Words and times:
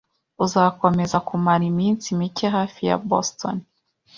Uzakomeza 0.45 1.17
kumara 1.27 1.63
iminsi 1.71 2.07
mike 2.19 2.45
hafi 2.55 2.81
ya 2.89 2.97
Boston? 3.09 3.55